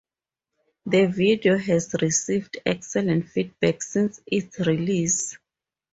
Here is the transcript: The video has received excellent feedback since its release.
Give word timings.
The 0.87 1.05
video 1.05 1.59
has 1.59 1.93
received 2.01 2.57
excellent 2.65 3.29
feedback 3.29 3.83
since 3.83 4.19
its 4.25 4.57
release. 4.61 5.37